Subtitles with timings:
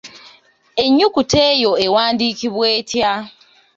[0.83, 3.11] Ennyukuta eyo ewandiikibwa etya?